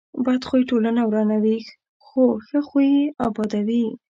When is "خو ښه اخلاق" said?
2.05-2.85